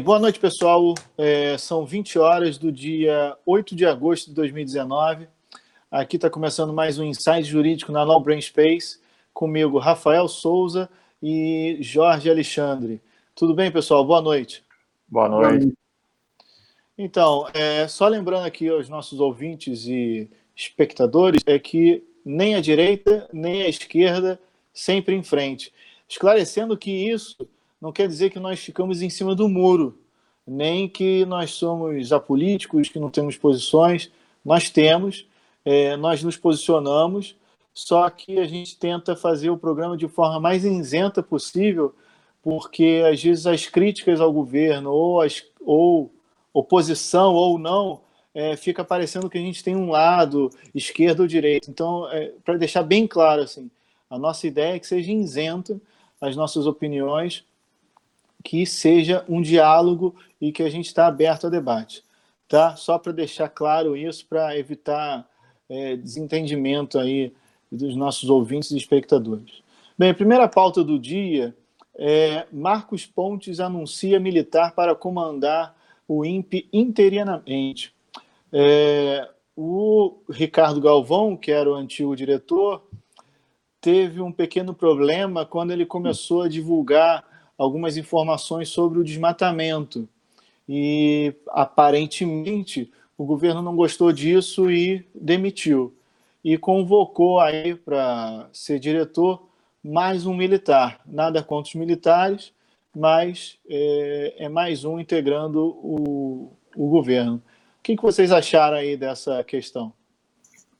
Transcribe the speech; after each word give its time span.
Bem, 0.00 0.04
boa 0.06 0.18
noite, 0.18 0.40
pessoal. 0.40 0.94
É, 1.18 1.58
são 1.58 1.84
20 1.84 2.18
horas 2.18 2.56
do 2.56 2.72
dia 2.72 3.36
8 3.44 3.76
de 3.76 3.84
agosto 3.84 4.28
de 4.28 4.34
2019. 4.34 5.28
Aqui 5.90 6.16
está 6.16 6.30
começando 6.30 6.72
mais 6.72 6.98
um 6.98 7.04
Insight 7.04 7.42
Jurídico 7.42 7.92
na 7.92 8.02
No 8.02 8.18
Brain 8.18 8.40
Space. 8.40 8.98
Comigo, 9.34 9.78
Rafael 9.78 10.26
Souza 10.26 10.88
e 11.22 11.76
Jorge 11.82 12.30
Alexandre. 12.30 13.02
Tudo 13.34 13.54
bem, 13.54 13.70
pessoal? 13.70 14.02
Boa 14.02 14.22
noite. 14.22 14.64
Boa 15.06 15.28
noite. 15.28 15.70
Então, 16.96 17.46
é, 17.52 17.86
só 17.86 18.08
lembrando 18.08 18.46
aqui 18.46 18.70
aos 18.70 18.88
nossos 18.88 19.20
ouvintes 19.20 19.84
e 19.84 20.30
espectadores, 20.56 21.42
é 21.44 21.58
que 21.58 22.02
nem 22.24 22.54
a 22.54 22.60
direita, 22.62 23.28
nem 23.34 23.64
a 23.64 23.68
esquerda 23.68 24.40
sempre 24.72 25.14
em 25.14 25.22
frente. 25.22 25.70
Esclarecendo 26.08 26.74
que 26.74 26.90
isso 26.90 27.36
não 27.80 27.92
quer 27.92 28.06
dizer 28.06 28.30
que 28.30 28.38
nós 28.38 28.60
ficamos 28.60 29.00
em 29.02 29.08
cima 29.08 29.34
do 29.34 29.48
muro, 29.48 29.98
nem 30.46 30.88
que 30.88 31.24
nós 31.24 31.52
somos 31.52 32.12
apolíticos, 32.12 32.88
que 32.88 32.98
não 32.98 33.10
temos 33.10 33.36
posições. 33.36 34.10
Nós 34.44 34.68
temos, 34.68 35.26
é, 35.64 35.96
nós 35.96 36.22
nos 36.22 36.36
posicionamos, 36.36 37.36
só 37.72 38.08
que 38.10 38.38
a 38.38 38.46
gente 38.46 38.76
tenta 38.78 39.14
fazer 39.16 39.50
o 39.50 39.56
programa 39.56 39.96
de 39.96 40.08
forma 40.08 40.40
mais 40.40 40.64
isenta 40.64 41.22
possível, 41.22 41.94
porque 42.42 43.02
às 43.10 43.22
vezes 43.22 43.46
as 43.46 43.66
críticas 43.66 44.20
ao 44.20 44.32
governo, 44.32 44.90
ou, 44.90 45.20
as, 45.20 45.42
ou 45.60 46.12
oposição 46.52 47.34
ou 47.34 47.58
não, 47.58 48.00
é, 48.34 48.56
fica 48.56 48.84
parecendo 48.84 49.28
que 49.28 49.38
a 49.38 49.40
gente 49.40 49.62
tem 49.62 49.76
um 49.76 49.90
lado, 49.90 50.50
esquerda 50.74 51.22
ou 51.22 51.28
direita. 51.28 51.70
Então, 51.70 52.10
é, 52.10 52.32
para 52.44 52.56
deixar 52.56 52.82
bem 52.82 53.06
claro, 53.06 53.42
assim, 53.42 53.70
a 54.08 54.18
nossa 54.18 54.46
ideia 54.46 54.76
é 54.76 54.78
que 54.78 54.86
seja 54.86 55.12
isenta 55.12 55.80
as 56.20 56.36
nossas 56.36 56.66
opiniões, 56.66 57.44
que 58.42 58.64
seja 58.64 59.24
um 59.28 59.40
diálogo 59.40 60.14
e 60.40 60.52
que 60.52 60.62
a 60.62 60.70
gente 60.70 60.86
está 60.86 61.06
aberto 61.06 61.46
a 61.46 61.50
debate. 61.50 62.04
Tá? 62.48 62.74
Só 62.76 62.98
para 62.98 63.12
deixar 63.12 63.48
claro 63.48 63.96
isso, 63.96 64.26
para 64.26 64.58
evitar 64.58 65.28
é, 65.68 65.96
desentendimento 65.96 66.98
aí 66.98 67.32
dos 67.70 67.94
nossos 67.94 68.28
ouvintes 68.28 68.70
e 68.72 68.76
espectadores. 68.76 69.62
Bem, 69.96 70.10
a 70.10 70.14
primeira 70.14 70.48
pauta 70.48 70.82
do 70.82 70.98
dia 70.98 71.54
é 71.94 72.46
Marcos 72.50 73.06
Pontes 73.06 73.60
anuncia 73.60 74.18
militar 74.18 74.74
para 74.74 74.94
comandar 74.94 75.76
o 76.08 76.24
INPE 76.24 76.68
interinamente. 76.72 77.94
É, 78.52 79.28
o 79.54 80.16
Ricardo 80.28 80.80
Galvão, 80.80 81.36
que 81.36 81.52
era 81.52 81.70
o 81.70 81.74
antigo 81.74 82.16
diretor, 82.16 82.82
teve 83.80 84.20
um 84.20 84.32
pequeno 84.32 84.74
problema 84.74 85.46
quando 85.46 85.70
ele 85.70 85.86
começou 85.86 86.42
a 86.42 86.48
divulgar 86.48 87.24
algumas 87.60 87.98
informações 87.98 88.70
sobre 88.70 88.98
o 88.98 89.04
desmatamento. 89.04 90.08
E 90.66 91.34
aparentemente 91.48 92.90
o 93.18 93.24
governo 93.24 93.60
não 93.60 93.76
gostou 93.76 94.10
disso 94.12 94.70
e 94.70 95.06
demitiu. 95.14 95.94
E 96.42 96.56
convocou 96.56 97.38
aí 97.38 97.74
para 97.74 98.48
ser 98.50 98.78
diretor 98.78 99.46
mais 99.84 100.24
um 100.24 100.34
militar. 100.34 101.00
Nada 101.04 101.42
contra 101.42 101.68
os 101.68 101.74
militares, 101.74 102.50
mas 102.96 103.58
é, 103.68 104.36
é 104.38 104.48
mais 104.48 104.86
um 104.86 104.98
integrando 104.98 105.66
o, 105.66 106.56
o 106.74 106.88
governo. 106.88 107.34
O 107.36 107.82
que, 107.82 107.94
que 107.94 108.02
vocês 108.02 108.32
acharam 108.32 108.78
aí 108.78 108.96
dessa 108.96 109.44
questão? 109.44 109.92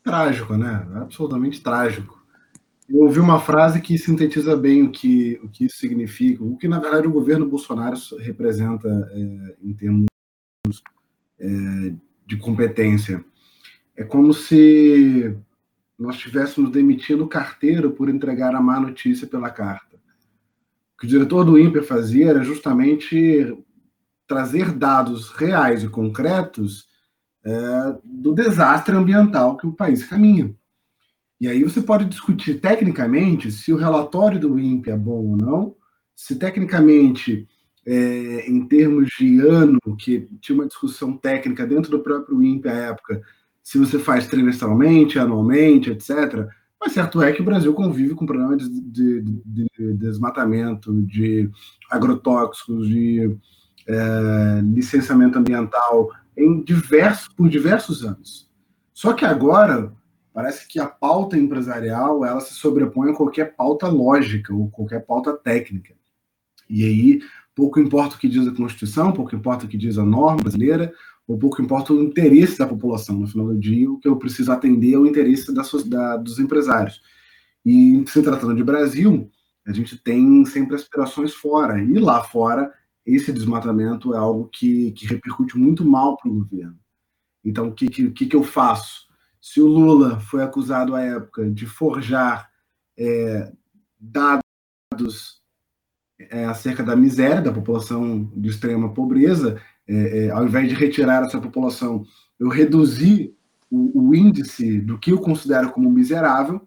Trágico, 0.02 0.56
né? 0.56 0.86
Absolutamente 0.94 1.60
trágico. 1.60 2.19
Eu 2.90 3.02
ouvi 3.02 3.20
uma 3.20 3.38
frase 3.38 3.80
que 3.80 3.96
sintetiza 3.96 4.56
bem 4.56 4.82
o 4.82 4.90
que, 4.90 5.40
o 5.44 5.48
que 5.48 5.66
isso 5.66 5.76
significa, 5.76 6.42
o 6.42 6.56
que, 6.56 6.66
na 6.66 6.80
verdade, 6.80 7.06
o 7.06 7.12
governo 7.12 7.48
Bolsonaro 7.48 7.96
representa 8.18 8.88
é, 9.12 9.56
em 9.62 9.72
termos 9.72 10.06
é, 11.38 11.94
de 12.26 12.36
competência. 12.36 13.24
É 13.96 14.02
como 14.02 14.34
se 14.34 15.36
nós 15.96 16.16
estivéssemos 16.16 16.72
demitindo 16.72 17.22
o 17.22 17.28
carteiro 17.28 17.92
por 17.92 18.08
entregar 18.08 18.56
a 18.56 18.60
má 18.60 18.80
notícia 18.80 19.24
pela 19.24 19.50
carta. 19.50 19.96
O 20.94 20.98
que 20.98 21.06
o 21.06 21.08
diretor 21.08 21.44
do 21.44 21.56
INPE 21.60 21.82
fazia 21.82 22.30
era 22.30 22.42
justamente 22.42 23.56
trazer 24.26 24.72
dados 24.72 25.30
reais 25.30 25.84
e 25.84 25.88
concretos 25.88 26.88
é, 27.44 27.50
do 28.02 28.34
desastre 28.34 28.96
ambiental 28.96 29.56
que 29.56 29.66
o 29.66 29.72
país 29.72 30.04
caminha. 30.04 30.52
E 31.40 31.48
aí 31.48 31.64
você 31.64 31.80
pode 31.80 32.04
discutir 32.04 32.60
tecnicamente 32.60 33.50
se 33.50 33.72
o 33.72 33.76
relatório 33.76 34.38
do 34.38 34.58
INPE 34.58 34.90
é 34.90 34.96
bom 34.96 35.30
ou 35.30 35.36
não, 35.36 35.74
se 36.14 36.36
tecnicamente, 36.36 37.48
é, 37.86 38.50
em 38.50 38.66
termos 38.66 39.08
de 39.18 39.40
ano, 39.40 39.78
que 39.98 40.28
tinha 40.40 40.58
uma 40.58 40.66
discussão 40.66 41.16
técnica 41.16 41.66
dentro 41.66 41.90
do 41.90 42.00
próprio 42.00 42.42
INPE 42.42 42.68
à 42.68 42.74
época, 42.74 43.22
se 43.62 43.78
você 43.78 43.98
faz 43.98 44.26
trimestralmente, 44.26 45.18
anualmente, 45.18 45.90
etc. 45.90 46.46
Mas 46.78 46.92
certo 46.92 47.22
é 47.22 47.32
que 47.32 47.40
o 47.40 47.44
Brasil 47.44 47.72
convive 47.72 48.14
com 48.14 48.26
problemas 48.26 48.68
de, 48.68 49.22
de, 49.22 49.66
de 49.78 49.94
desmatamento, 49.94 50.92
de 51.02 51.50
agrotóxicos, 51.90 52.86
de 52.86 53.34
é, 53.86 54.60
licenciamento 54.62 55.38
ambiental 55.38 56.10
em 56.36 56.62
diversos, 56.62 57.28
por 57.28 57.48
diversos 57.48 58.04
anos. 58.04 58.50
Só 58.92 59.14
que 59.14 59.24
agora 59.24 59.92
Parece 60.32 60.66
que 60.68 60.78
a 60.78 60.86
pauta 60.86 61.36
empresarial 61.36 62.24
ela 62.24 62.40
se 62.40 62.54
sobrepõe 62.54 63.10
a 63.10 63.14
qualquer 63.14 63.56
pauta 63.56 63.88
lógica 63.88 64.54
ou 64.54 64.70
qualquer 64.70 65.04
pauta 65.04 65.36
técnica. 65.36 65.94
E 66.68 66.84
aí, 66.84 67.20
pouco 67.54 67.80
importa 67.80 68.14
o 68.14 68.18
que 68.18 68.28
diz 68.28 68.46
a 68.46 68.54
Constituição, 68.54 69.12
pouco 69.12 69.34
importa 69.34 69.64
o 69.64 69.68
que 69.68 69.76
diz 69.76 69.98
a 69.98 70.04
norma 70.04 70.42
brasileira, 70.42 70.92
ou 71.26 71.36
pouco 71.36 71.60
importa 71.60 71.92
o 71.92 72.02
interesse 72.02 72.58
da 72.58 72.66
população. 72.66 73.18
No 73.18 73.26
final 73.26 73.48
do 73.48 73.58
dia, 73.58 73.90
o 73.90 73.98
que 73.98 74.08
eu 74.08 74.16
preciso 74.16 74.52
atender 74.52 74.94
é 74.94 74.98
o 74.98 75.06
interesse 75.06 75.52
da, 75.52 75.62
da, 75.86 76.16
dos 76.16 76.38
empresários. 76.38 77.00
E 77.64 78.02
se 78.06 78.22
tratando 78.22 78.54
de 78.54 78.64
Brasil, 78.64 79.30
a 79.66 79.72
gente 79.72 79.96
tem 79.98 80.44
sempre 80.44 80.74
aspirações 80.76 81.34
fora. 81.34 81.82
E 81.82 81.98
lá 81.98 82.22
fora, 82.22 82.72
esse 83.04 83.32
desmatamento 83.32 84.14
é 84.14 84.18
algo 84.18 84.48
que, 84.48 84.92
que 84.92 85.06
repercute 85.06 85.58
muito 85.58 85.84
mal 85.84 86.16
para 86.16 86.30
o 86.30 86.34
governo. 86.34 86.78
Então, 87.44 87.68
o 87.68 87.72
que, 87.72 87.88
que, 87.88 88.26
que 88.26 88.36
eu 88.36 88.42
faço? 88.42 89.09
Se 89.40 89.60
o 89.60 89.66
Lula 89.66 90.20
foi 90.20 90.42
acusado 90.42 90.94
à 90.94 91.00
época 91.00 91.50
de 91.50 91.66
forjar 91.66 92.50
é, 92.98 93.50
dados 93.98 95.40
é, 96.18 96.44
acerca 96.44 96.82
da 96.82 96.94
miséria 96.94 97.40
da 97.40 97.52
população 97.52 98.30
de 98.36 98.50
extrema 98.50 98.92
pobreza, 98.92 99.60
é, 99.88 100.26
é, 100.26 100.30
ao 100.30 100.44
invés 100.44 100.68
de 100.68 100.74
retirar 100.74 101.24
essa 101.24 101.40
população, 101.40 102.04
eu 102.38 102.48
reduzi 102.48 103.34
o, 103.70 104.08
o, 104.08 104.14
índice 104.14 104.80
do 104.80 104.98
que 104.98 105.12
eu 105.12 105.18
considero 105.18 105.70
como 105.70 105.90
miserável. 105.90 106.60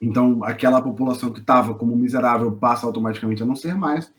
Então, 0.00 0.44
aquela 0.44 0.82
população 0.82 1.32
que 1.32 1.40
estava 1.40 1.74
como 1.74 1.96
miserável 1.96 2.52
passa 2.52 2.86
automaticamente 2.86 3.42
a 3.42 3.46
não 3.46 3.56
ser 3.56 3.74
mais. 3.74 4.12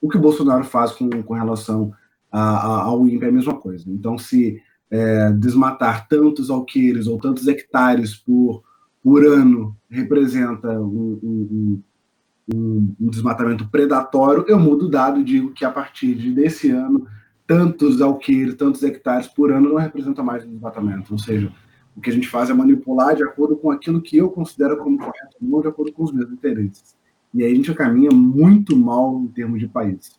O 0.00 0.08
que 0.08 0.16
o 0.16 0.20
Bolsonaro 0.20 0.64
faz 0.64 0.92
com, 0.92 1.10
com 1.22 1.34
relação 1.34 1.92
a, 2.30 2.40
a, 2.40 2.82
ao 2.82 3.06
INPE 3.06 3.24
é 3.24 3.28
a 3.28 3.32
mesma 3.32 3.54
coisa. 3.54 3.84
Então, 3.90 4.16
se 4.16 4.62
é, 4.90 5.32
desmatar 5.32 6.06
tantos 6.08 6.50
alqueires 6.50 7.06
ou 7.06 7.18
tantos 7.18 7.46
hectares 7.48 8.14
por, 8.14 8.62
por 9.02 9.24
ano 9.24 9.76
representa 9.90 10.68
um, 10.80 11.18
um, 11.22 11.82
um, 12.54 12.94
um, 13.00 13.08
desmatamento 13.10 13.68
predatório, 13.68 14.44
eu 14.48 14.58
mudo 14.58 14.86
o 14.86 14.90
dado 14.90 15.20
e 15.20 15.24
digo 15.24 15.52
que 15.52 15.64
a 15.64 15.70
partir 15.70 16.14
de 16.14 16.32
desse 16.32 16.70
ano, 16.70 17.06
tantos 17.46 18.00
alqueires, 18.00 18.54
tantos 18.54 18.82
hectares 18.82 19.26
por 19.26 19.52
ano 19.52 19.70
não 19.70 19.76
representa 19.76 20.22
mais 20.22 20.44
um 20.44 20.50
desmatamento. 20.50 21.12
Ou 21.12 21.18
seja, 21.18 21.52
o 21.96 22.00
que 22.00 22.10
a 22.10 22.12
gente 22.12 22.28
faz 22.28 22.50
é 22.50 22.54
manipular 22.54 23.14
de 23.14 23.22
acordo 23.22 23.56
com 23.56 23.70
aquilo 23.70 24.02
que 24.02 24.16
eu 24.16 24.30
considero 24.30 24.76
como 24.76 24.98
correto, 24.98 25.36
não 25.40 25.60
de 25.60 25.68
acordo 25.68 25.92
com 25.92 26.04
os 26.04 26.12
meus 26.12 26.30
interesses. 26.30 26.96
E 27.32 27.44
aí 27.44 27.52
a 27.52 27.54
gente 27.54 27.74
caminha 27.74 28.10
muito 28.10 28.76
mal 28.76 29.20
em 29.20 29.28
termos 29.28 29.60
de 29.60 29.68
país. 29.68 30.18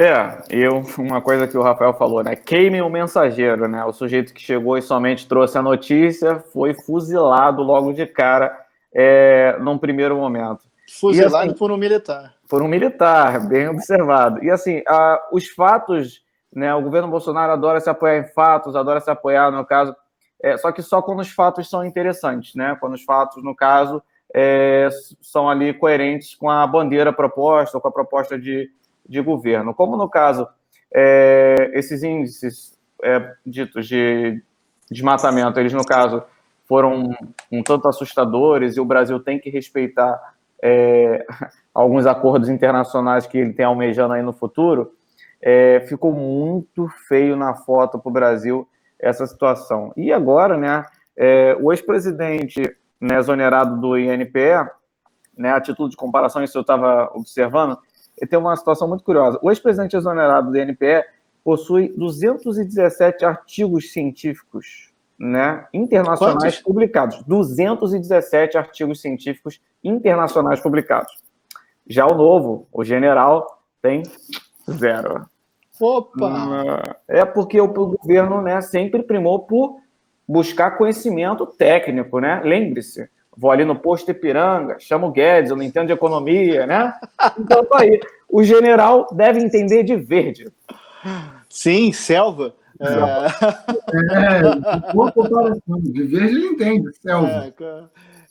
É, 0.00 0.42
eu, 0.48 0.82
uma 0.96 1.20
coisa 1.20 1.46
que 1.46 1.58
o 1.58 1.62
Rafael 1.62 1.92
falou, 1.92 2.24
né? 2.24 2.34
Queime 2.34 2.80
o 2.80 2.88
mensageiro, 2.88 3.68
né? 3.68 3.84
O 3.84 3.92
sujeito 3.92 4.32
que 4.32 4.40
chegou 4.40 4.78
e 4.78 4.82
somente 4.82 5.28
trouxe 5.28 5.58
a 5.58 5.62
notícia 5.62 6.38
foi 6.54 6.72
fuzilado 6.72 7.62
logo 7.62 7.92
de 7.92 8.06
cara 8.06 8.58
é, 8.94 9.58
num 9.60 9.76
primeiro 9.76 10.16
momento. 10.16 10.62
Fuzilado 10.98 11.50
assim, 11.50 11.52
por 11.52 11.70
um 11.70 11.76
militar. 11.76 12.34
Por 12.48 12.62
um 12.62 12.66
militar, 12.66 13.46
bem 13.46 13.68
observado. 13.68 14.42
E 14.42 14.50
assim, 14.50 14.82
a, 14.88 15.20
os 15.30 15.48
fatos, 15.48 16.22
né? 16.50 16.74
O 16.74 16.80
governo 16.80 17.08
Bolsonaro 17.08 17.52
adora 17.52 17.78
se 17.78 17.90
apoiar 17.90 18.20
em 18.20 18.28
fatos, 18.32 18.74
adora 18.74 19.00
se 19.00 19.10
apoiar, 19.10 19.50
no 19.50 19.66
caso. 19.66 19.94
É, 20.42 20.56
só 20.56 20.72
que 20.72 20.80
só 20.80 21.02
quando 21.02 21.20
os 21.20 21.28
fatos 21.28 21.68
são 21.68 21.84
interessantes, 21.84 22.54
né? 22.54 22.74
Quando 22.80 22.94
os 22.94 23.04
fatos, 23.04 23.44
no 23.44 23.54
caso, 23.54 24.02
é, 24.34 24.88
são 25.20 25.46
ali 25.46 25.74
coerentes 25.74 26.34
com 26.34 26.48
a 26.48 26.66
bandeira 26.66 27.12
proposta, 27.12 27.76
ou 27.76 27.82
com 27.82 27.88
a 27.88 27.92
proposta 27.92 28.38
de 28.38 28.70
de 29.08 29.20
governo. 29.20 29.74
Como 29.74 29.96
no 29.96 30.08
caso, 30.08 30.48
é, 30.94 31.70
esses 31.74 32.02
índices 32.02 32.78
é, 33.02 33.32
ditos 33.44 33.86
de 33.86 34.42
desmatamento, 34.90 35.58
eles 35.60 35.72
no 35.72 35.84
caso 35.84 36.22
foram 36.66 37.10
um 37.50 37.62
tanto 37.62 37.88
assustadores 37.88 38.76
e 38.76 38.80
o 38.80 38.84
Brasil 38.84 39.18
tem 39.20 39.38
que 39.38 39.50
respeitar 39.50 40.20
é, 40.62 41.26
alguns 41.74 42.06
acordos 42.06 42.48
internacionais 42.48 43.26
que 43.26 43.38
ele 43.38 43.52
tem 43.52 43.66
almejando 43.66 44.14
aí 44.14 44.22
no 44.22 44.32
futuro. 44.32 44.92
é, 45.40 45.80
ficou 45.88 46.12
muito 46.12 46.88
feio 47.08 47.34
na 47.34 47.54
foto 47.54 47.98
para 47.98 48.10
o 48.10 48.12
Brasil 48.12 48.68
essa 48.98 49.26
situação. 49.26 49.92
E 49.96 50.12
agora, 50.12 50.56
né, 50.56 50.84
é, 51.16 51.56
o 51.60 51.72
ex-presidente 51.72 52.62
né, 53.00 53.18
exonerado 53.18 53.80
do 53.80 53.98
INPE, 53.98 54.68
né, 55.36 55.52
a 55.52 55.60
título 55.60 55.88
de 55.88 55.96
comparação, 55.96 56.44
isso 56.44 56.58
eu 56.58 56.62
estava 56.62 57.10
observando, 57.14 57.78
tem 58.26 58.38
uma 58.38 58.56
situação 58.56 58.88
muito 58.88 59.04
curiosa. 59.04 59.38
O 59.42 59.50
ex-presidente 59.50 59.96
exonerado 59.96 60.50
do 60.50 60.58
INPE 60.58 61.04
possui 61.42 61.88
217 61.96 63.24
artigos 63.24 63.92
científicos 63.92 64.90
né, 65.18 65.66
internacionais 65.72 66.54
Quantos? 66.54 66.62
publicados. 66.62 67.22
217 67.24 68.56
artigos 68.56 69.00
científicos 69.00 69.60
internacionais 69.82 70.60
publicados. 70.60 71.12
Já 71.86 72.06
o 72.06 72.14
novo, 72.14 72.66
o 72.72 72.84
general, 72.84 73.62
tem 73.82 74.02
zero. 74.70 75.26
Opa! 75.80 76.96
É 77.08 77.24
porque 77.24 77.60
o 77.60 77.68
governo 77.68 78.42
né, 78.42 78.60
sempre 78.60 79.02
primou 79.02 79.40
por 79.40 79.80
buscar 80.28 80.72
conhecimento 80.72 81.44
técnico, 81.46 82.20
né? 82.20 82.40
Lembre-se, 82.44 83.10
vou 83.36 83.50
ali 83.50 83.64
no 83.64 83.76
posto 83.76 84.10
Ipiranga, 84.10 84.78
chamo 84.78 85.08
o 85.08 85.10
Guedes, 85.10 85.50
eu 85.50 85.56
não 85.56 85.62
entendo 85.62 85.86
de 85.86 85.92
economia, 85.92 86.66
né? 86.66 86.92
Então, 87.38 87.64
tá 87.64 87.80
aí. 87.80 88.00
O 88.28 88.42
general 88.42 89.06
deve 89.12 89.40
entender 89.40 89.82
de 89.82 89.96
verde. 89.96 90.50
Sim, 91.48 91.92
selva. 91.92 92.54
É, 92.80 92.86
é 94.88 94.92
boa 94.92 95.12
comparação. 95.12 95.80
De 95.80 96.02
verde 96.04 96.36
ele 96.36 96.46
entende, 96.46 96.90
selva. 97.00 97.52
É, 97.60 97.84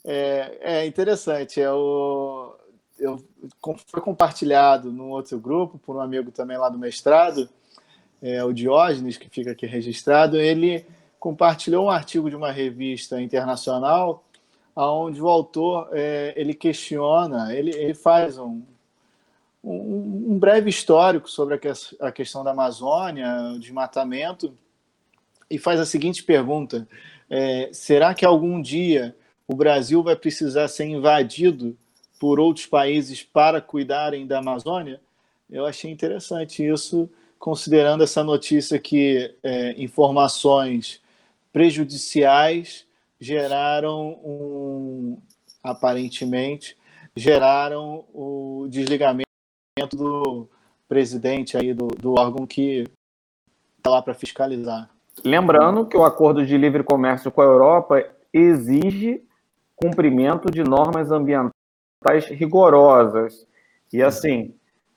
é, 0.04 0.58
é 0.62 0.86
interessante. 0.86 1.60
É 1.60 1.70
o, 1.70 2.54
eu, 2.98 3.22
foi 3.86 4.00
compartilhado 4.00 4.92
num 4.92 5.10
outro 5.10 5.38
grupo 5.38 5.78
por 5.78 5.96
um 5.96 6.00
amigo 6.00 6.30
também 6.30 6.58
lá 6.58 6.68
do 6.68 6.78
mestrado, 6.78 7.48
é, 8.22 8.44
o 8.44 8.52
Diógenes, 8.52 9.16
que 9.16 9.28
fica 9.28 9.52
aqui 9.52 9.66
registrado. 9.66 10.36
Ele 10.36 10.84
compartilhou 11.18 11.86
um 11.86 11.90
artigo 11.90 12.28
de 12.28 12.36
uma 12.36 12.52
revista 12.52 13.20
internacional 13.20 14.24
onde 14.74 15.20
o 15.20 15.28
autor 15.28 15.88
é, 15.92 16.32
ele 16.36 16.54
questiona, 16.54 17.54
ele, 17.54 17.70
ele 17.70 17.94
faz 17.94 18.38
um, 18.38 18.62
um, 19.62 20.32
um, 20.32 20.38
breve 20.38 20.70
histórico 20.70 21.30
sobre 21.30 21.54
a, 21.54 21.58
que, 21.58 21.68
a 22.00 22.12
questão 22.12 22.42
da 22.42 22.52
Amazônia, 22.52 23.52
o 23.54 23.58
desmatamento, 23.58 24.56
e 25.50 25.58
faz 25.58 25.80
a 25.80 25.86
seguinte 25.86 26.22
pergunta: 26.22 26.88
é, 27.28 27.70
será 27.72 28.14
que 28.14 28.24
algum 28.24 28.60
dia 28.60 29.16
o 29.46 29.54
Brasil 29.54 30.02
vai 30.02 30.16
precisar 30.16 30.68
ser 30.68 30.86
invadido 30.86 31.76
por 32.18 32.38
outros 32.38 32.66
países 32.66 33.22
para 33.22 33.60
cuidarem 33.60 34.26
da 34.26 34.38
Amazônia? 34.38 35.00
Eu 35.50 35.66
achei 35.66 35.90
interessante 35.90 36.64
isso, 36.64 37.10
considerando 37.38 38.04
essa 38.04 38.22
notícia 38.22 38.78
que 38.78 39.34
é, 39.42 39.72
informações 39.82 41.00
prejudiciais 41.52 42.86
geraram 43.20 44.18
um, 44.24 45.18
aparentemente, 45.62 46.76
geraram 47.14 48.04
o 48.14 48.66
desligamento 48.68 49.26
do 49.92 50.48
presidente 50.88 51.56
aí 51.56 51.74
do, 51.74 51.88
do 51.88 52.14
órgão 52.18 52.46
que 52.46 52.84
está 53.76 53.90
lá 53.90 54.02
para 54.02 54.14
fiscalizar. 54.14 54.90
Lembrando 55.24 55.86
que 55.86 55.96
o 55.96 56.04
acordo 56.04 56.44
de 56.44 56.56
livre 56.56 56.82
comércio 56.82 57.30
com 57.30 57.42
a 57.42 57.44
Europa 57.44 58.04
exige 58.32 59.22
cumprimento 59.76 60.50
de 60.50 60.62
normas 60.62 61.10
ambientais 61.10 62.26
rigorosas. 62.30 63.46
E 63.92 64.02
assim, 64.02 64.54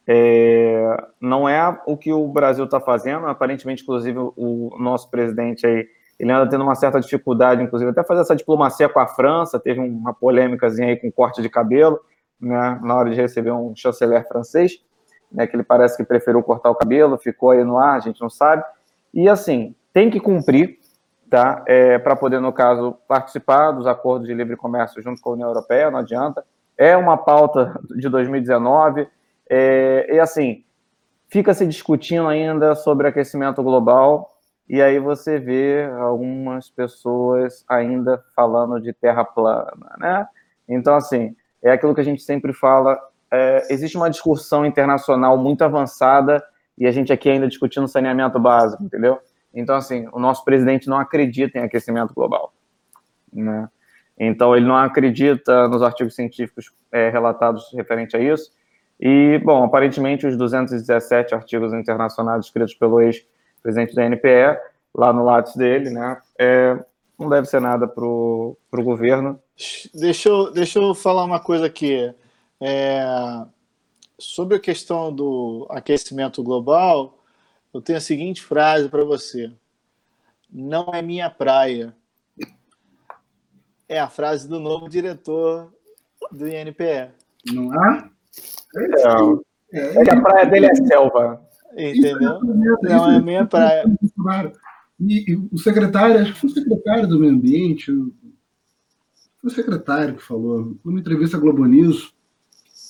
é, 0.07 1.07
não 1.19 1.47
é 1.47 1.81
o 1.85 1.97
que 1.97 2.11
o 2.11 2.27
Brasil 2.27 2.65
está 2.65 2.79
fazendo. 2.79 3.27
Aparentemente, 3.27 3.83
inclusive, 3.83 4.17
o 4.17 4.75
nosso 4.79 5.09
presidente 5.09 5.65
aí 5.65 5.87
ele 6.23 6.31
anda 6.31 6.49
tendo 6.49 6.63
uma 6.63 6.73
certa 6.73 7.01
dificuldade, 7.01 7.61
inclusive, 7.61 7.91
até 7.91 8.01
fazer 8.01 8.21
essa 8.21 8.35
diplomacia 8.35 8.87
com 8.87 8.97
a 8.97 9.07
França, 9.07 9.59
teve 9.59 9.81
uma 9.81 10.13
polêmicazinha 10.13 10.87
aí 10.87 10.95
com 10.95 11.11
corte 11.11 11.41
de 11.41 11.49
cabelo, 11.49 11.99
né, 12.39 12.79
na 12.81 12.95
hora 12.95 13.09
de 13.09 13.15
receber 13.17 13.51
um 13.51 13.75
chanceler 13.75 14.25
francês, 14.25 14.81
né, 15.29 15.45
que 15.45 15.53
ele 15.53 15.63
parece 15.63 15.97
que 15.97 16.03
preferiu 16.05 16.41
cortar 16.41 16.69
o 16.69 16.75
cabelo, 16.75 17.17
ficou 17.17 17.51
aí 17.51 17.61
no 17.65 17.77
ar, 17.77 17.97
a 17.97 17.99
gente 17.99 18.21
não 18.21 18.29
sabe. 18.29 18.63
E 19.13 19.27
assim, 19.27 19.75
tem 19.91 20.09
que 20.09 20.17
cumprir, 20.17 20.79
tá, 21.29 21.61
é, 21.67 21.99
para 21.99 22.15
poder, 22.15 22.39
no 22.39 22.53
caso, 22.53 22.95
participar 23.05 23.71
dos 23.71 23.85
acordos 23.85 24.25
de 24.25 24.33
livre 24.33 24.55
comércio 24.55 25.01
junto 25.03 25.21
com 25.21 25.31
a 25.31 25.33
União 25.33 25.49
Europeia, 25.49 25.91
não 25.91 25.99
adianta. 25.99 26.45
É 26.77 26.95
uma 26.95 27.17
pauta 27.17 27.77
de 27.97 28.07
2019, 28.07 29.09
é, 29.49 30.07
e 30.09 30.19
assim, 30.21 30.63
fica 31.27 31.53
se 31.53 31.67
discutindo 31.67 32.29
ainda 32.29 32.75
sobre 32.75 33.09
aquecimento 33.09 33.61
global, 33.61 34.32
e 34.67 34.81
aí 34.81 34.97
você 34.99 35.39
vê 35.39 35.83
algumas 35.99 36.69
pessoas 36.69 37.65
ainda 37.67 38.23
falando 38.35 38.79
de 38.79 38.93
terra 38.93 39.23
plana, 39.23 39.95
né? 39.99 40.27
Então, 40.67 40.95
assim, 40.95 41.35
é 41.61 41.71
aquilo 41.71 41.93
que 41.93 42.01
a 42.01 42.05
gente 42.05 42.21
sempre 42.21 42.53
fala, 42.53 42.99
é, 43.29 43.67
existe 43.69 43.97
uma 43.97 44.09
discussão 44.09 44.65
internacional 44.65 45.37
muito 45.37 45.63
avançada 45.63 46.43
e 46.77 46.87
a 46.87 46.91
gente 46.91 47.11
aqui 47.11 47.29
ainda 47.29 47.47
discutindo 47.47 47.87
saneamento 47.87 48.39
básico, 48.39 48.83
entendeu? 48.83 49.19
Então, 49.53 49.75
assim, 49.75 50.07
o 50.11 50.19
nosso 50.19 50.43
presidente 50.43 50.87
não 50.87 50.97
acredita 50.97 51.59
em 51.59 51.61
aquecimento 51.61 52.13
global, 52.13 52.53
né? 53.31 53.69
Então, 54.17 54.55
ele 54.55 54.65
não 54.65 54.77
acredita 54.77 55.67
nos 55.67 55.81
artigos 55.81 56.15
científicos 56.15 56.71
é, 56.91 57.09
relatados 57.09 57.71
referente 57.73 58.15
a 58.15 58.19
isso. 58.19 58.51
E, 58.99 59.41
bom, 59.43 59.63
aparentemente, 59.63 60.25
os 60.25 60.37
217 60.37 61.33
artigos 61.33 61.73
internacionais 61.73 62.45
escritos 62.45 62.75
pelo 62.75 63.01
ex 63.01 63.25
presidente 63.63 63.95
da 63.95 64.05
NPE, 64.05 64.59
lá 64.93 65.13
no 65.13 65.23
Lattes 65.23 65.55
dele, 65.55 65.89
né? 65.89 66.21
É, 66.37 66.77
não 67.17 67.29
deve 67.29 67.47
ser 67.47 67.61
nada 67.61 67.87
para 67.87 68.05
o 68.05 68.57
governo. 68.71 69.39
Deixa 69.93 70.29
eu, 70.29 70.51
deixa 70.51 70.79
eu 70.79 70.93
falar 70.93 71.23
uma 71.23 71.39
coisa 71.39 71.65
aqui. 71.65 72.13
É, 72.61 73.03
sobre 74.19 74.57
a 74.57 74.59
questão 74.59 75.13
do 75.13 75.65
aquecimento 75.69 76.43
global, 76.43 77.17
eu 77.73 77.81
tenho 77.81 77.97
a 77.97 78.01
seguinte 78.01 78.41
frase 78.43 78.89
para 78.89 79.03
você: 79.03 79.51
Não 80.51 80.91
é 80.93 81.01
minha 81.01 81.29
praia. 81.29 81.95
É 83.87 83.99
a 83.99 84.09
frase 84.09 84.47
do 84.47 84.59
novo 84.59 84.89
diretor 84.89 85.71
do 86.31 86.47
INPE. 86.47 87.11
Não 87.51 87.73
é? 87.73 88.09
É, 88.75 89.79
é, 89.79 90.07
é 90.07 90.11
a 90.11 90.21
praia 90.21 90.45
dele 90.45 90.67
é 90.67 90.75
selva. 90.75 91.41
Entendeu? 91.77 92.39
Não 92.41 93.09
é 93.11 93.15
a 93.15 93.21
minha 93.21 93.45
praia. 93.45 94.53
E, 94.99 95.31
e, 95.31 95.49
o 95.51 95.57
secretário, 95.57 96.19
acho 96.19 96.33
que 96.33 96.39
foi 96.39 96.49
o 96.49 96.53
secretário 96.53 97.07
do 97.07 97.19
Meio 97.19 97.33
Ambiente, 97.33 97.91
foi 99.41 99.51
o 99.51 99.53
secretário 99.53 100.15
que 100.15 100.23
falou, 100.23 100.77
numa 100.83 100.99
entrevista 100.99 101.37
à 101.37 101.39
Globo 101.39 101.65
News, 101.65 102.13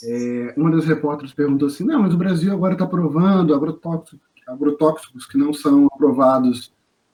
é, 0.04 0.54
uma 0.58 0.70
das 0.70 0.86
repórteres 0.86 1.34
perguntou 1.34 1.68
assim: 1.68 1.84
não, 1.84 2.02
mas 2.02 2.14
o 2.14 2.18
Brasil 2.18 2.52
agora 2.52 2.74
está 2.74 2.86
aprovando 2.86 3.56
agrotóxicos, 3.56 4.20
agrotóxicos 4.48 5.26
que 5.26 5.38
não 5.38 5.54
são 5.54 5.88
aprovados, 5.88 6.74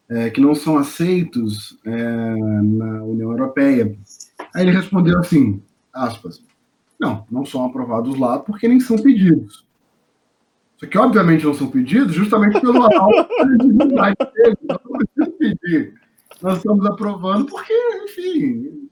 é, 0.10 0.30
que 0.30 0.42
não 0.42 0.56
são 0.56 0.78
aceitos 0.78 1.78
é, 1.86 1.94
na 1.94 3.04
União 3.04 3.32
Europeia. 3.32 3.96
Aí 4.56 4.64
ele 4.64 4.72
respondeu 4.72 5.20
assim: 5.20 5.62
aspas, 5.94 6.42
não, 7.00 7.26
não 7.30 7.46
são 7.46 7.64
aprovados 7.66 8.18
lá 8.18 8.40
porque 8.40 8.68
nem 8.68 8.80
são 8.80 8.98
pedidos. 8.98 9.69
Só 10.80 10.88
que, 10.88 10.98
obviamente, 10.98 11.46
não 11.46 11.54
são 11.54 11.70
pedidos 11.70 12.16
justamente 12.16 12.60
pelo 12.62 12.88
visibilidade 13.58 14.16
deles. 14.34 14.58
Nós 14.64 14.80
não 14.86 14.98
precisamos 14.98 15.38
pedir. 15.38 15.94
Nós 16.42 16.58
estamos 16.58 16.86
aprovando 16.86 17.46
porque, 17.48 17.74
enfim, 18.06 18.90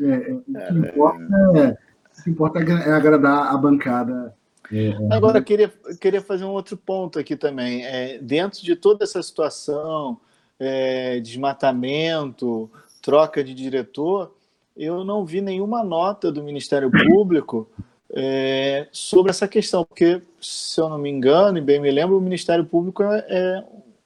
é, 0.00 0.04
é, 0.04 0.32
o, 0.32 0.42
que 0.42 0.78
importa 0.78 1.22
é, 1.54 1.78
o 2.18 2.22
que 2.24 2.30
importa 2.30 2.58
é 2.58 2.92
agradar 2.92 3.54
a 3.54 3.56
bancada. 3.56 4.34
É, 4.72 5.14
Agora, 5.14 5.38
eu 5.38 5.44
queria, 5.44 5.72
queria 6.00 6.20
fazer 6.20 6.44
um 6.44 6.50
outro 6.50 6.76
ponto 6.76 7.20
aqui 7.20 7.36
também. 7.36 7.84
É, 7.84 8.18
dentro 8.18 8.60
de 8.62 8.74
toda 8.74 9.04
essa 9.04 9.22
situação, 9.22 10.18
é, 10.58 11.20
desmatamento, 11.20 12.68
troca 13.00 13.44
de 13.44 13.54
diretor, 13.54 14.34
eu 14.76 15.04
não 15.04 15.24
vi 15.24 15.40
nenhuma 15.40 15.84
nota 15.84 16.32
do 16.32 16.42
Ministério 16.42 16.90
Público 16.90 17.70
é, 18.14 18.86
sobre 18.92 19.30
essa 19.30 19.48
questão, 19.48 19.84
porque, 19.84 20.20
se 20.40 20.80
eu 20.80 20.88
não 20.88 20.98
me 20.98 21.08
engano, 21.08 21.58
e 21.58 21.60
bem 21.60 21.80
me 21.80 21.90
lembro, 21.90 22.18
o 22.18 22.20
Ministério 22.20 22.64
Público 22.64 23.02
é, 23.02 23.24
é 23.28 23.64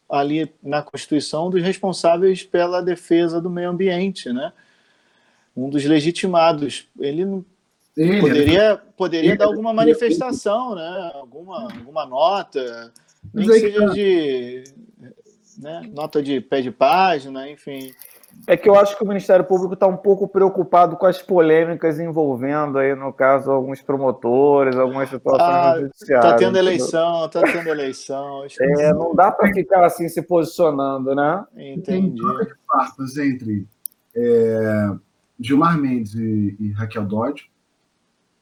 ali 0.09 0.53
na 0.63 0.83
Constituição 0.83 1.51
dos 1.51 1.63
responsáveis 1.63 2.43
pela 2.43 2.81
defesa 2.81 3.41
do 3.41 3.51
meio 3.51 3.71
ambiente, 3.71 4.33
né? 4.33 4.53
Um 5.57 5.69
dos 5.69 5.85
legitimados. 5.85 6.87
Ele 7.01 7.25
não 7.25 7.45
ele, 7.97 8.21
poderia, 8.21 8.81
poderia 8.97 9.31
ele, 9.31 9.39
dar 9.39 9.47
alguma 9.47 9.73
manifestação, 9.73 10.75
né? 10.75 11.11
Alguma, 11.15 11.63
alguma 11.63 12.07
nota, 12.07 12.93
nem 13.35 13.47
que 13.47 13.59
seja 13.59 13.87
de 13.91 14.65
né? 15.59 15.91
nota 15.93 16.23
de 16.23 16.41
pé 16.41 16.61
de 16.61 16.71
página, 16.71 17.49
enfim. 17.51 17.93
É 18.49 18.57
que 18.57 18.69
eu 18.69 18.77
acho 18.77 18.97
que 18.97 19.03
o 19.03 19.09
Ministério 19.09 19.45
Público 19.45 19.75
está 19.75 19.89
um 19.89 19.97
pouco 19.97 20.29
preocupado 20.29 20.97
com 20.97 21.07
as 21.07 21.21
polêmicas 21.21 21.99
envolvendo 21.99 22.79
aí, 22.79 22.95
no 22.95 23.13
caso, 23.13 23.51
alguns 23.51 23.83
promotores, 23.83 24.77
algumas 24.77 25.11
situações 25.11 25.43
ah, 25.43 25.81
judiciais. 25.81 26.25
Está 26.25 26.37
tendo 26.37 26.57
eleição, 26.57 27.27
está 27.27 27.43
tendo 27.43 27.69
eleição. 27.69 28.47
É, 28.61 28.93
não 28.93 29.15
dá 29.15 29.33
para 29.33 29.53
ficar 29.53 29.85
assim 29.85 30.09
se 30.09 30.23
posicionando, 30.23 31.13
né? 31.15 31.45
Entendi. 31.57 32.23
Tem 32.23 32.55
farpas 32.69 33.17
entre 33.17 33.67
é, 34.15 34.91
Gilmar 35.41 35.77
Mendes 35.77 36.15
e, 36.15 36.57
e 36.61 36.71
Raquel 36.71 37.05
Dodge. 37.05 37.51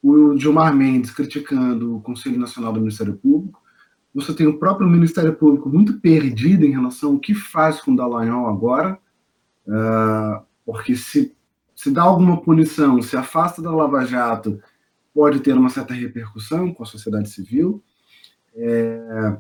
O 0.03 0.37
Gilmar 0.37 0.75
Mendes 0.75 1.13
criticando 1.13 1.97
o 1.97 2.01
Conselho 2.03 2.39
Nacional 2.39 2.75
do 2.75 2.81
Ministério 2.81 3.15
Público. 3.15 3.59
Você 4.15 4.35
tem 4.35 4.47
o 4.47 4.59
próprio 4.59 4.87
Ministério 4.87 5.35
Público 5.35 5.71
muito 5.71 5.99
perdido 5.99 6.67
em 6.67 6.73
relação 6.73 7.13
ao 7.13 7.19
que 7.19 7.35
faz 7.35 7.81
com 7.81 7.93
o 7.93 7.97
Dallagnol 7.97 8.49
agora 8.49 8.99
Uh, 9.67 10.45
porque 10.65 10.97
se, 10.97 11.35
se 11.75 11.91
dá 11.91 12.03
alguma 12.03 12.41
punição, 12.41 13.01
se 13.03 13.17
afasta 13.17 13.61
da 13.61 13.71
Lava 13.71 14.05
Jato, 14.05 14.61
pode 15.13 15.41
ter 15.41 15.55
uma 15.55 15.71
certa 15.71 15.95
repercussão 15.95 16.73
com 16.73 16.83
a 16.83 16.87
sociedade 16.87 17.29
civil. 17.31 17.83
É, 18.57 19.37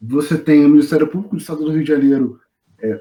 você 0.00 0.38
tem 0.38 0.64
o 0.64 0.68
Ministério 0.68 1.08
Público 1.08 1.36
do 1.36 1.40
Estado 1.40 1.64
do 1.64 1.70
Rio 1.70 1.82
de 1.82 1.88
Janeiro. 1.88 2.40
É, 2.80 3.00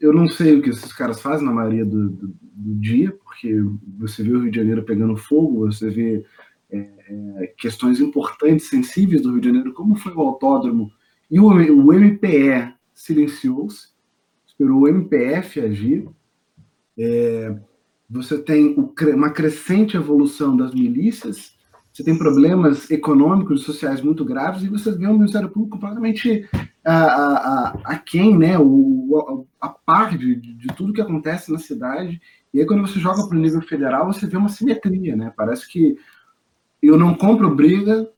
eu 0.00 0.12
não 0.12 0.28
sei 0.28 0.58
o 0.58 0.62
que 0.62 0.70
esses 0.70 0.92
caras 0.92 1.20
fazem 1.20 1.46
na 1.46 1.52
maioria 1.52 1.84
do, 1.84 2.10
do, 2.10 2.28
do, 2.28 2.74
dia, 2.80 3.12
porque 3.24 3.56
você 3.98 4.22
vê 4.22 4.32
o 4.32 4.42
Rio 4.42 4.50
de 4.50 4.58
Janeiro 4.58 4.82
pegando 4.82 5.16
fogo, 5.16 5.66
você 5.66 5.90
vê 5.90 6.24
é, 6.70 6.88
é 7.08 7.46
questões 7.56 8.00
importantes, 8.00 8.68
sensíveis 8.68 9.22
do 9.22 9.30
Rio 9.30 9.40
de 9.40 9.48
Janeiro, 9.48 9.72
como 9.72 9.96
foi 9.96 10.12
o 10.12 10.20
autódromo, 10.20 10.92
e 11.30 11.40
o, 11.40 11.46
o 11.46 11.92
MPE 11.92 12.74
silenciou-se 12.94 13.91
esperou 14.62 14.82
o 14.82 14.88
MPF 14.88 15.60
agir. 15.60 16.08
É, 16.98 17.56
você 18.08 18.38
tem 18.38 18.76
uma 19.14 19.30
crescente 19.30 19.96
evolução 19.96 20.56
das 20.56 20.72
milícias, 20.72 21.56
você 21.92 22.04
tem 22.04 22.16
problemas 22.16 22.90
econômicos 22.90 23.62
e 23.62 23.64
sociais 23.64 24.00
muito 24.00 24.24
graves, 24.24 24.62
e 24.62 24.68
você 24.68 24.92
vê 24.92 25.06
um 25.06 25.14
Ministério 25.14 25.48
Público 25.48 25.76
completamente 25.76 26.48
a, 26.84 26.94
a, 26.94 27.36
a, 27.36 27.80
a 27.84 27.98
quem, 27.98 28.38
né, 28.38 28.58
o, 28.58 29.46
a, 29.60 29.66
a 29.66 29.68
par 29.70 30.16
de, 30.16 30.36
de 30.36 30.68
tudo 30.68 30.92
que 30.92 31.00
acontece 31.00 31.50
na 31.50 31.58
cidade. 31.58 32.20
E 32.52 32.60
aí, 32.60 32.66
quando 32.66 32.86
você 32.86 33.00
joga 33.00 33.26
para 33.26 33.36
o 33.36 33.40
nível 33.40 33.62
federal, 33.62 34.06
você 34.06 34.26
vê 34.26 34.36
uma 34.36 34.48
simetria, 34.48 35.16
né? 35.16 35.32
Parece 35.34 35.66
que 35.66 35.96
eu 36.82 36.98
não 36.98 37.14
compro 37.14 37.54
briga, 37.54 38.08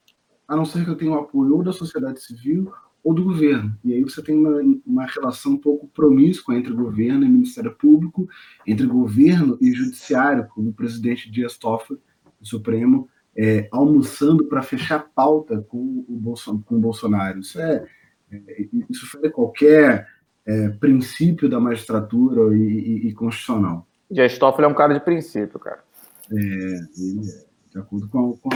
a 0.46 0.56
não 0.56 0.64
ser 0.64 0.84
que 0.84 0.90
eu 0.90 0.96
tenha 0.96 1.12
o 1.12 1.18
apoio 1.18 1.56
ou 1.56 1.62
da 1.62 1.72
sociedade 1.72 2.20
civil 2.20 2.72
ou 3.04 3.12
do 3.12 3.22
governo. 3.22 3.78
E 3.84 3.92
aí 3.92 4.02
você 4.02 4.22
tem 4.22 4.34
uma, 4.34 4.60
uma 4.86 5.04
relação 5.04 5.52
um 5.52 5.58
pouco 5.58 5.86
promíscua 5.88 6.56
entre 6.56 6.72
governo 6.72 7.26
e 7.26 7.28
Ministério 7.28 7.74
Público, 7.74 8.26
entre 8.66 8.86
governo 8.86 9.58
e 9.60 9.72
judiciário, 9.72 10.48
como 10.48 10.70
o 10.70 10.72
presidente 10.72 11.30
Dias 11.30 11.58
Toffoli, 11.58 12.00
do 12.40 12.46
Supremo, 12.48 13.06
é, 13.36 13.68
almoçando 13.70 14.46
para 14.46 14.62
fechar 14.62 15.10
pauta 15.14 15.60
com 15.60 16.04
o, 16.08 16.16
Bolson, 16.16 16.62
com 16.62 16.76
o 16.76 16.80
Bolsonaro. 16.80 17.40
Isso 17.40 17.60
é, 17.60 17.86
é 18.32 18.68
isso 18.88 19.06
fere 19.06 19.30
qualquer 19.30 20.08
é, 20.46 20.70
princípio 20.70 21.48
da 21.48 21.60
magistratura 21.60 22.56
e, 22.56 22.60
e, 22.60 23.08
e 23.08 23.12
constitucional. 23.12 23.86
Dias 24.10 24.38
Toffoli 24.38 24.64
é 24.64 24.68
um 24.68 24.74
cara 24.74 24.94
de 24.94 25.00
princípio, 25.00 25.58
cara. 25.58 25.84
É, 26.30 26.34
ele 26.34 27.28
é, 27.28 27.44
de 27.70 27.78
acordo 27.78 28.08
com 28.08 28.30
a, 28.30 28.38
com 28.38 28.48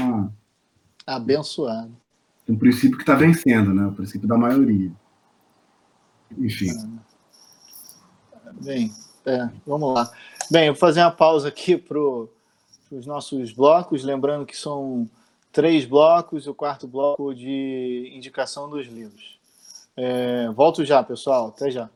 a 1.06 1.16
abençoado 1.16 1.92
um 2.48 2.56
princípio 2.56 2.96
que 2.96 3.02
está 3.02 3.14
vencendo, 3.14 3.74
né? 3.74 3.86
O 3.86 3.92
princípio 3.92 4.26
da 4.26 4.38
maioria. 4.38 4.90
Enfim. 6.36 6.70
Bem, 8.60 8.92
é, 9.26 9.48
vamos 9.66 9.94
lá. 9.94 10.10
Bem, 10.50 10.66
eu 10.66 10.72
vou 10.72 10.80
fazer 10.80 11.00
uma 11.00 11.10
pausa 11.10 11.48
aqui 11.48 11.76
para 11.76 11.98
os 11.98 13.06
nossos 13.06 13.52
blocos, 13.52 14.02
lembrando 14.02 14.46
que 14.46 14.56
são 14.56 15.08
três 15.52 15.84
blocos, 15.84 16.46
o 16.46 16.54
quarto 16.54 16.86
bloco 16.86 17.34
de 17.34 18.10
indicação 18.14 18.68
dos 18.68 18.86
livros. 18.86 19.38
É, 19.96 20.48
volto 20.50 20.84
já, 20.84 21.02
pessoal. 21.02 21.48
Até 21.48 21.70
já. 21.70 21.90